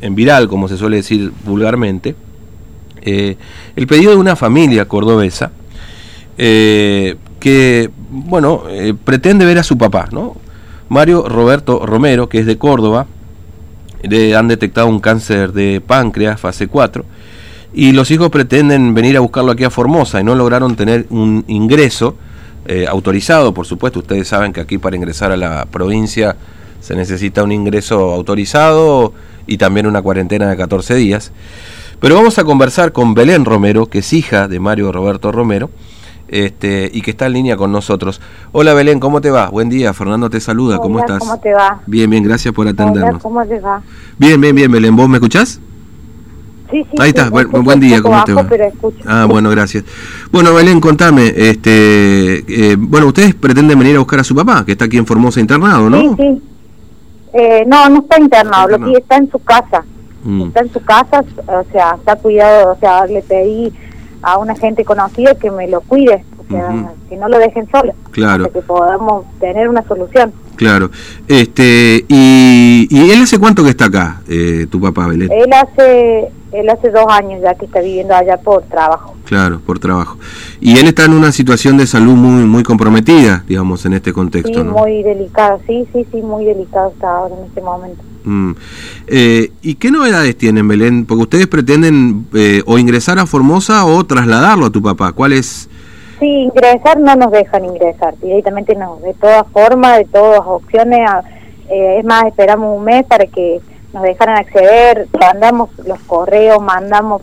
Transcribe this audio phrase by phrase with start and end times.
[0.00, 2.14] en, viral, como se suele decir vulgarmente,
[3.02, 3.36] eh,
[3.76, 5.52] el pedido de una familia cordobesa
[6.38, 8.64] eh, que, bueno,
[9.04, 10.36] pretende ver a su papá, ¿no?
[10.88, 13.06] Mario Roberto Romero, que es de Córdoba,
[14.02, 17.04] le han detectado un cáncer de páncreas, fase 4,
[17.72, 21.44] y los hijos pretenden venir a buscarlo aquí a Formosa y no lograron tener un
[21.48, 22.16] ingreso
[22.66, 26.36] eh, autorizado, por supuesto, ustedes saben que aquí para ingresar a la provincia
[26.80, 29.12] se necesita un ingreso autorizado
[29.46, 31.32] y también una cuarentena de 14 días.
[32.00, 35.70] Pero vamos a conversar con Belén Romero, que es hija de Mario Roberto Romero,
[36.28, 38.20] este, y que está en línea con nosotros.
[38.52, 39.48] Hola Belén, ¿cómo te va?
[39.48, 41.20] Buen día, Fernando te saluda, ¿cómo estás?
[41.20, 41.80] ¿Cómo te va?
[41.86, 43.22] Bien, bien, gracias por atendernos.
[43.22, 43.82] ¿Cómo te va?
[44.18, 45.60] Bien, bien, bien, Belén, ¿vos me escuchás?
[46.70, 48.46] Sí, sí, Ahí está, buen, día, ¿cómo te va?
[49.06, 49.84] ah, bueno, gracias.
[50.32, 54.72] Bueno, Belén, contame, este, eh, bueno, ustedes pretenden venir a buscar a su papá, que
[54.72, 56.00] está aquí en Formosa internado, ¿no?
[56.00, 56.42] Sí, sí.
[57.34, 59.84] Eh, no, no está internado, lo que está en su casa.
[60.22, 60.42] Mm.
[60.46, 63.72] Está en su casa, o sea, está cuidado, o sea, le pedí
[64.22, 67.92] a una gente conocida que me lo cuide, o sea, que no lo dejen solo.
[68.12, 68.44] Claro.
[68.44, 70.32] Para que podamos tener una solución.
[70.56, 70.90] Claro.
[71.28, 75.30] Este, y, y él hace cuánto que está acá, eh, tu papá, Belén?
[75.30, 79.14] Él hace, él hace dos años ya que está viviendo allá por trabajo.
[79.24, 80.18] Claro, por trabajo.
[80.60, 84.62] Y él está en una situación de salud muy muy comprometida, digamos, en este contexto,
[84.62, 88.02] sí, muy delicada, sí, sí, sí, muy delicado está ahora en este momento.
[88.24, 88.52] Mm.
[89.06, 91.04] Eh, ¿Y qué novedades tienen, Belén?
[91.04, 95.12] Porque ustedes pretenden eh, o ingresar a Formosa o trasladarlo a tu papá.
[95.12, 95.68] ¿Cuál es
[96.20, 101.00] Sí, ingresar no nos dejan ingresar, directamente no, de todas formas, de todas opciones,
[101.68, 103.60] eh, es más, esperamos un mes para que
[103.94, 107.22] nos dejaran acceder, mandamos los correos, mandamos,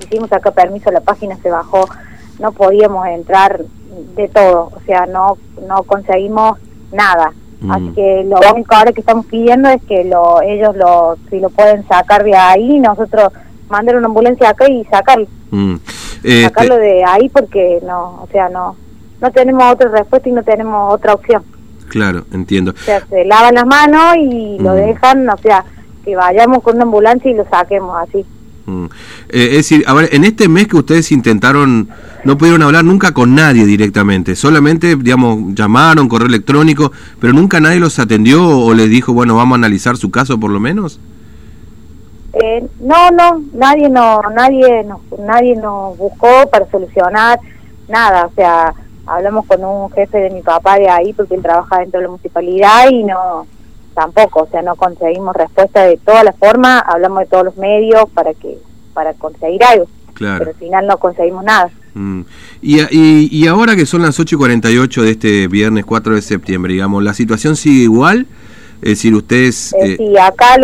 [0.00, 1.88] hicimos acá permiso, la página se bajó,
[2.40, 3.62] no podíamos entrar
[4.16, 6.58] de todo, o sea, no no conseguimos
[6.92, 7.32] nada.
[7.60, 7.70] Mm.
[7.70, 11.48] Así que lo único ahora que estamos pidiendo es que lo, ellos lo, si lo
[11.50, 13.32] pueden sacar de ahí, nosotros
[13.68, 15.28] mandar una ambulancia acá y sacarlo.
[15.50, 15.76] Mm.
[16.16, 18.76] Este, sacarlo de ahí porque no, o sea, no
[19.20, 21.44] no tenemos otra respuesta y no tenemos otra opción.
[21.88, 22.72] Claro, entiendo.
[22.72, 24.76] O sea, se lavan las manos y lo mm.
[24.76, 25.64] dejan, o sea,
[26.10, 28.24] que vayamos con una ambulancia y lo saquemos así.
[28.66, 28.84] Mm.
[29.28, 31.88] Eh, es decir, a ver, en este mes que ustedes intentaron,
[32.24, 37.78] no pudieron hablar nunca con nadie directamente, solamente, digamos, llamaron, correo electrónico, pero nunca nadie
[37.78, 40.98] los atendió o les dijo, bueno, vamos a analizar su caso por lo menos.
[42.32, 47.38] Eh, no, no, nadie no, nadie nos, nadie nos buscó para solucionar
[47.88, 48.74] nada, o sea,
[49.06, 52.10] hablamos con un jefe de mi papá de ahí porque él trabaja dentro de la
[52.10, 53.46] municipalidad y no,
[54.00, 58.08] tampoco, o sea, no conseguimos respuesta de todas las formas, hablamos de todos los medios
[58.14, 58.56] para que,
[58.94, 59.86] para conseguir algo,
[60.18, 61.68] pero al final no conseguimos nada.
[61.92, 62.22] Mm.
[62.62, 66.22] Y, y, y, ahora que son las 8 y 48 de este viernes 4 de
[66.22, 68.26] septiembre, digamos, ¿la situación sigue igual?
[68.80, 69.74] Es decir, ustedes...
[69.74, 70.56] Eh, eh, sí, acá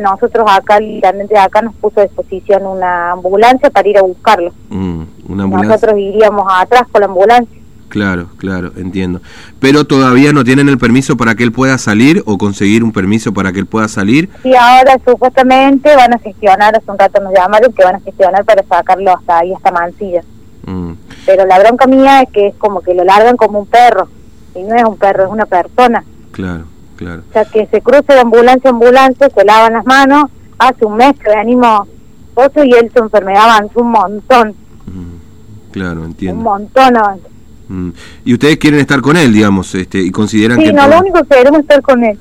[0.00, 4.54] nosotros acá, literalmente acá nos puso a disposición una ambulancia para ir a buscarlo.
[4.70, 7.57] Mm, nosotros iríamos atrás con la ambulancia.
[7.88, 9.20] Claro, claro, entiendo.
[9.60, 13.32] Pero todavía no tienen el permiso para que él pueda salir o conseguir un permiso
[13.32, 14.28] para que él pueda salir.
[14.42, 18.44] Sí, ahora supuestamente van a gestionar, hace un rato nos llamaron que van a gestionar
[18.44, 20.22] para sacarlo hasta ahí, hasta Mansilla.
[20.66, 20.92] Mm.
[21.24, 24.08] Pero la bronca mía es que es como que lo largan como un perro.
[24.54, 26.04] Y no es un perro, es una persona.
[26.32, 26.64] Claro.
[27.00, 30.24] O sea, que se cruce de ambulancia a ambulancia, se lavan las manos.
[30.58, 31.86] Hace un mes que venimos
[32.34, 34.54] Pozo y él su enfermedad avanzó un montón.
[34.86, 36.38] Mm, claro, entiendo.
[36.38, 37.28] Un montón avanzó.
[37.68, 37.90] Mm.
[38.24, 40.70] Y ustedes quieren estar con él, digamos, este, y consideran sí, que...
[40.70, 42.18] Sí, no, lo único que queremos es estar con él.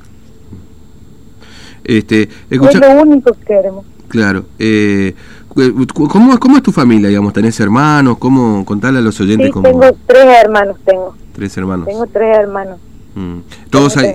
[1.84, 3.86] Este, Es lo único que queremos.
[4.10, 4.46] Claro.
[4.60, 5.16] Eh,
[5.94, 7.34] ¿cómo, ¿Cómo es tu familia, digamos?
[7.34, 8.18] ¿Tenés hermanos?
[8.18, 8.66] ¿Cómo?
[8.66, 9.64] Contarle a los oyentes sí, cómo...
[9.68, 11.16] tengo tres hermanos, tengo.
[11.34, 11.88] Tres hermanos.
[11.88, 12.80] Tengo tres hermanos.
[13.16, 13.40] Mm.
[13.72, 14.14] ¿Todos, ahí,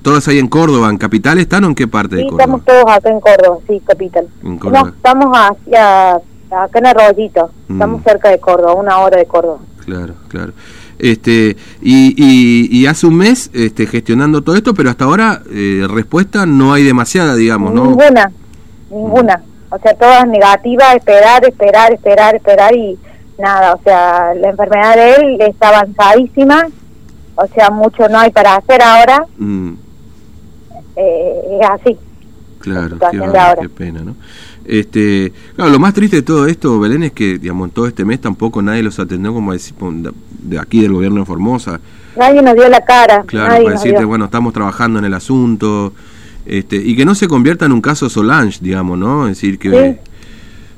[0.00, 2.42] ¿Todos ahí en Córdoba, en capital están o en qué parte de Córdoba?
[2.42, 4.26] estamos todos acá en Córdoba, sí, capital.
[4.42, 7.72] No, estamos hacia, acá en Arroyito, mm.
[7.74, 9.58] estamos cerca de Córdoba, una hora de Córdoba.
[9.84, 10.52] Claro, claro.
[10.98, 12.14] Este, y,
[12.70, 16.84] y, hace un mes este, gestionando todo esto, pero hasta ahora eh, respuesta no hay
[16.84, 17.86] demasiada, digamos, ¿no?
[17.86, 18.30] Ninguna,
[18.90, 19.42] ninguna.
[19.70, 22.98] O sea, todas negativas, esperar, esperar, esperar, esperar y
[23.38, 23.74] nada.
[23.74, 26.68] O sea, la enfermedad de él está avanzadísima
[27.34, 29.26] o sea, mucho no hay para hacer ahora.
[29.36, 29.72] Mm.
[30.96, 31.98] Eh, es así.
[32.60, 32.96] Claro,
[33.60, 34.14] qué, pena, ¿no?
[34.64, 38.04] Este, claro, lo más triste de todo esto, Belén, es que, digamos, en todo este
[38.04, 39.74] mes tampoco nadie los atendió, como decir,
[40.42, 41.80] de aquí del gobierno de Formosa.
[42.16, 43.24] Nadie nos dio la cara.
[43.24, 45.92] Claro, para decirte, bueno, estamos trabajando en el asunto,
[46.46, 49.28] este, y que no se convierta en un caso Solange, digamos, ¿no?
[49.28, 49.98] Es decir, que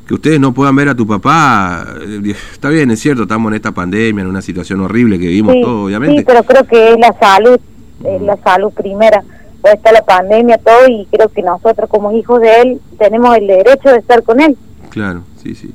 [0.06, 3.56] que ustedes no puedan ver a tu papá, eh, está bien, es cierto, estamos en
[3.56, 6.18] esta pandemia, en una situación horrible que vivimos todos, obviamente.
[6.18, 7.58] Sí, pero creo que es la salud,
[8.04, 9.22] es la salud primera.
[9.64, 13.46] Después está la pandemia, todo, y creo que nosotros como hijos de él tenemos el
[13.46, 14.56] derecho de estar con él.
[14.90, 15.72] Claro, sí, sí.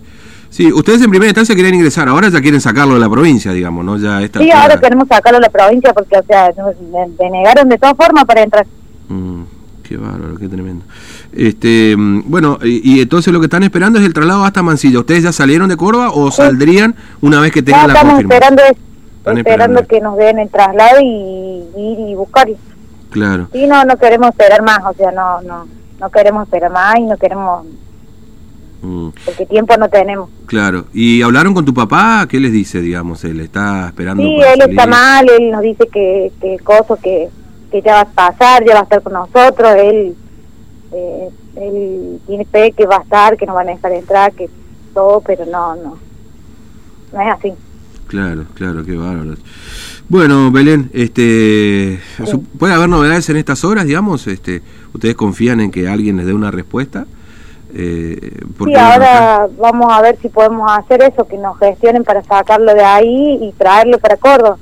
[0.49, 3.85] Sí, ustedes en primera instancia querían ingresar, ahora ya quieren sacarlo de la provincia, digamos,
[3.85, 3.97] ¿no?
[3.97, 6.75] Ya sí, ahora queremos sacarlo de la provincia porque, o sea, nos
[7.17, 8.65] denegaron de todas formas para entrar.
[9.09, 9.43] Mm,
[9.83, 10.85] qué bárbaro, qué tremendo.
[11.31, 14.99] Este, mm, bueno, y, entonces lo que están esperando es el traslado hasta Mansilla.
[14.99, 18.63] ¿Ustedes ya salieron de Córdoba o saldrían una vez que tengan la estamos esperando,
[19.37, 22.55] esperando, que nos den el traslado y ir y buscarlo.
[23.09, 23.47] Claro.
[23.51, 25.67] Sí, no, no queremos esperar más, o sea, no, no,
[25.99, 27.65] no queremos esperar más y no queremos
[28.81, 29.09] Mm.
[29.25, 30.29] Porque tiempo no tenemos.
[30.45, 30.85] Claro.
[30.93, 32.25] ¿Y hablaron con tu papá?
[32.29, 33.23] ¿Qué les dice, digamos?
[33.23, 34.23] ¿Él está esperando?
[34.23, 37.29] Sí, él está mal, él nos dice que, que coso, que,
[37.71, 40.15] que ya va a pasar, ya va a estar con nosotros, él,
[40.93, 44.49] eh, él tiene fe que va a estar, que no van a dejar entrar, que
[44.93, 45.99] todo, pero no, no,
[47.13, 47.53] no es así.
[48.07, 49.35] Claro, claro, qué bárbaro.
[50.09, 51.99] Bueno, Belén, este,
[52.57, 54.25] ¿puede haber novedades en estas horas, digamos?
[54.25, 57.05] Este, ¿Ustedes confían en que alguien les dé una respuesta?
[57.75, 62.73] Eh, sí, ahora vamos a ver si podemos hacer eso, que nos gestionen para sacarlo
[62.73, 64.57] de ahí y traerlo para Córdoba.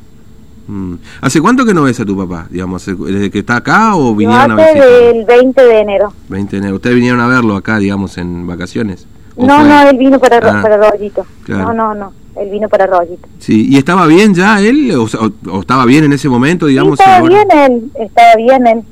[0.68, 0.96] Mm.
[1.22, 2.48] ¿Hace cuánto que no ves a tu papá?
[2.50, 4.78] digamos ¿Desde que está acá o vinieron a ver?
[5.16, 6.12] el 20 de enero.
[6.28, 6.76] 20 de enero.
[6.76, 9.08] ¿Ustedes vinieron a verlo acá, digamos, en vacaciones?
[9.38, 11.26] No, no, él vino para, ah, para Rollito.
[11.48, 13.28] No, no, no, él vino para Rollito.
[13.40, 14.92] Sí, ¿y estaba bien ya él?
[14.96, 17.00] ¿O, estaba bien en ese momento, digamos?
[17.00, 18.84] estaba bien él, estaba bien él.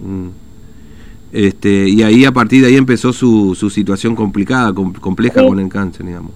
[0.00, 0.28] Mm.
[1.32, 5.68] Este, y ahí a partir de ahí empezó su, su situación complicada, compleja con el
[5.68, 6.30] cáncer, digamos.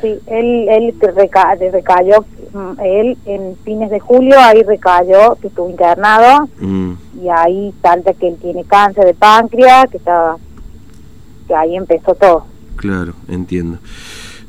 [0.00, 0.94] Sí, él, él
[1.72, 6.92] recayó, mm, él en fines de julio, ahí recayó, que estuvo internado, mm.
[7.24, 10.36] y ahí salta que él tiene cáncer de páncreas, que estaba,
[11.48, 12.46] que ahí empezó todo.
[12.76, 13.78] Claro, entiendo.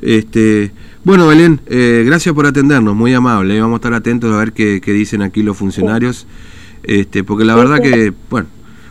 [0.00, 0.70] Este,
[1.10, 3.60] bueno, Belén, eh, gracias por atendernos, muy amable.
[3.60, 6.28] Vamos a estar atentos a ver qué, qué dicen aquí los funcionarios,
[6.84, 8.46] este, porque la verdad que, bueno,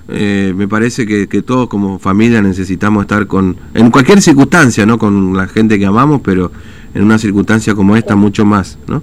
[0.10, 5.00] eh, me parece que, todos como familia necesitamos estar con, en cualquier circunstancia, ¿no?
[5.00, 6.52] Con la gente que amamos, pero
[6.94, 9.02] en una circunstancia como esta mucho más, ¿no?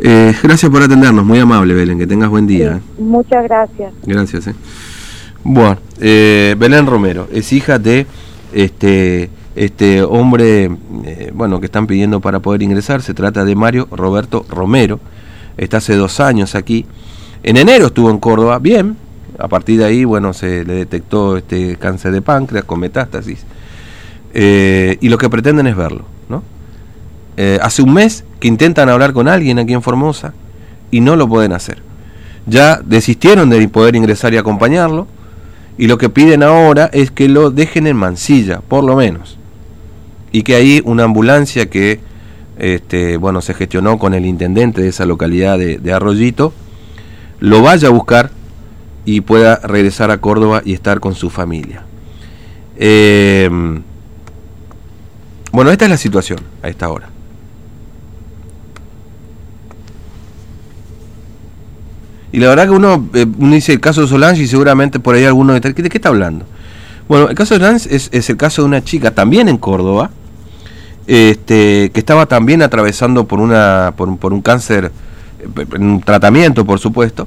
[0.00, 2.80] Eh, gracias por atendernos, muy amable Belén, que tengas buen día.
[2.98, 3.94] muchas gracias.
[4.04, 4.50] Gracias.
[5.44, 8.08] Bueno, Belén Romero es hija de
[8.52, 9.30] este
[9.60, 10.70] este hombre,
[11.34, 15.00] bueno, que están pidiendo para poder ingresar, se trata de Mario Roberto Romero,
[15.58, 16.86] está hace dos años aquí,
[17.42, 18.96] en enero estuvo en Córdoba, bien,
[19.38, 23.44] a partir de ahí, bueno, se le detectó este cáncer de páncreas con metástasis.
[24.32, 26.42] Eh, y lo que pretenden es verlo, ¿no?
[27.36, 30.32] Eh, hace un mes que intentan hablar con alguien aquí en Formosa
[30.90, 31.82] y no lo pueden hacer.
[32.46, 35.06] Ya desistieron de poder ingresar y acompañarlo
[35.76, 39.38] y lo que piden ahora es que lo dejen en Mansilla, por lo menos.
[40.32, 42.00] Y que ahí una ambulancia que
[42.58, 46.52] este, bueno, se gestionó con el intendente de esa localidad de Arroyito,
[47.40, 48.30] lo vaya a buscar
[49.04, 51.84] y pueda regresar a Córdoba y estar con su familia.
[52.76, 53.82] Em,
[55.52, 57.08] bueno, esta es la situación a esta hora.
[62.32, 65.24] Y la verdad que uno, eh, dice el caso de Solange y seguramente por ahí
[65.24, 66.44] alguno de, ¿de qué está hablando?
[67.08, 70.10] Bueno, el caso de Solange es, es el caso de una chica también en Córdoba,
[71.10, 74.92] este, que estaba también atravesando por, una, por, un cáncer,
[75.76, 77.26] un tratamiento por supuesto,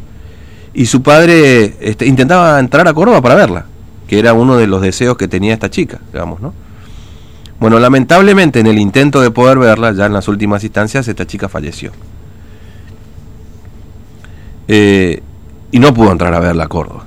[0.74, 3.65] y su padre este, intentaba entrar a Córdoba para verla,
[4.07, 6.53] que era uno de los deseos que tenía esta chica, digamos, ¿no?
[7.59, 11.50] Bueno, lamentablemente en el intento de poder verla, ya en las últimas instancias, esta chica
[11.50, 11.91] falleció.
[14.69, 15.22] Eh,
[15.72, 17.03] y no pudo entrar a verla a Córdoba.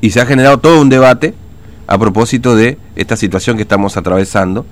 [0.00, 1.34] Y se ha generado todo un debate
[1.86, 4.66] a propósito de esta situación que estamos atravesando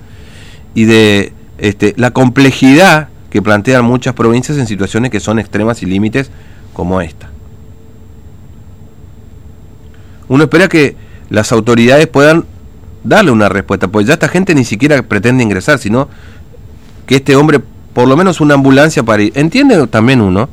[0.73, 5.85] y de este, la complejidad que plantean muchas provincias en situaciones que son extremas y
[5.85, 6.29] límites
[6.73, 7.29] como esta.
[10.27, 10.95] Uno espera que
[11.29, 12.45] las autoridades puedan
[13.03, 16.09] darle una respuesta, pues ya esta gente ni siquiera pretende ingresar, sino
[17.05, 17.61] que este hombre,
[17.93, 19.31] por lo menos una ambulancia para ir.
[19.35, 20.49] Entiende también uno